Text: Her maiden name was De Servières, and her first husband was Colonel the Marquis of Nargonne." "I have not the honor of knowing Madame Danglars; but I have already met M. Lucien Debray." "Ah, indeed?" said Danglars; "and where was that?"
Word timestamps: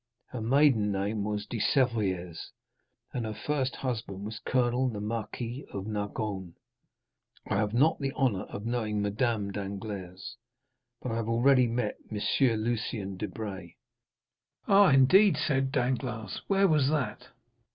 Her 0.29 0.41
maiden 0.41 0.91
name 0.91 1.23
was 1.23 1.45
De 1.45 1.59
Servières, 1.59 2.49
and 3.13 3.23
her 3.23 3.35
first 3.35 3.75
husband 3.75 4.25
was 4.25 4.39
Colonel 4.39 4.89
the 4.89 4.99
Marquis 4.99 5.63
of 5.71 5.85
Nargonne." 5.85 6.55
"I 7.47 7.57
have 7.57 7.75
not 7.75 7.99
the 7.99 8.11
honor 8.15 8.45
of 8.45 8.65
knowing 8.65 8.99
Madame 9.03 9.51
Danglars; 9.51 10.37
but 11.03 11.11
I 11.11 11.17
have 11.17 11.29
already 11.29 11.67
met 11.67 11.99
M. 12.11 12.17
Lucien 12.17 13.15
Debray." 13.15 13.75
"Ah, 14.67 14.89
indeed?" 14.89 15.37
said 15.37 15.71
Danglars; 15.71 16.37
"and 16.37 16.43
where 16.47 16.67
was 16.67 16.89
that?" 16.89 17.27